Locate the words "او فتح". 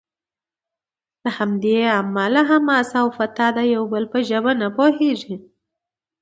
3.01-3.49